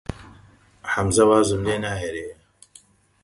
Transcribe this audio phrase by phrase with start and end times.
[0.93, 2.33] ئەو کارامەیە.